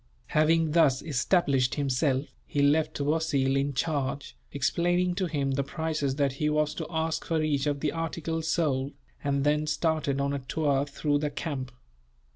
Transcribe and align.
Having 0.33 0.71
thus 0.71 1.03
established 1.03 1.75
himself, 1.75 2.25
he 2.47 2.63
left 2.63 2.99
Wasil 2.99 3.55
in 3.55 3.75
charge, 3.75 4.35
explaining 4.51 5.13
to 5.13 5.27
him 5.27 5.51
the 5.51 5.63
prices 5.63 6.15
that 6.15 6.31
he 6.41 6.49
was 6.49 6.73
to 6.73 6.87
ask 6.89 7.23
for 7.23 7.39
each 7.43 7.67
of 7.67 7.81
the 7.81 7.91
articles 7.91 8.47
sold, 8.47 8.93
and 9.23 9.43
then 9.43 9.67
started 9.67 10.19
on 10.19 10.33
a 10.33 10.39
tour 10.39 10.87
through 10.87 11.19
the 11.19 11.29
camp. 11.29 11.71